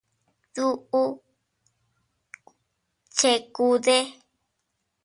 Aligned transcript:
¿Duʼu 0.53 1.01
chekude? 3.17 3.97